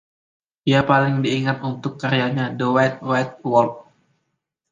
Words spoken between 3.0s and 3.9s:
Wide World".